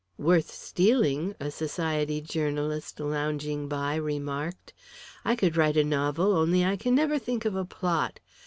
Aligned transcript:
"Worth 0.17 0.49
stealing," 0.49 1.35
a 1.39 1.51
Society 1.51 2.21
journalist 2.21 2.99
lounging 2.99 3.67
by 3.67 3.93
remarked. 3.93 4.73
"I 5.23 5.35
could 5.35 5.55
write 5.55 5.77
a 5.77 5.83
novel, 5.83 6.33
only 6.35 6.65
I 6.65 6.75
can 6.75 6.95
never 6.95 7.19
think 7.19 7.45
of 7.45 7.55
a 7.55 7.65
plot. 7.65 8.19